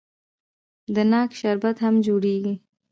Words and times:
د 0.95 0.95
ناک 1.11 1.29
شربت 1.39 1.77
هم 1.85 1.95
جوړیږي. 2.05 2.55